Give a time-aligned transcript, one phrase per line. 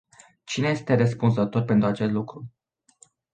[0.45, 2.51] Cine este răspunzător pentru acest lucru?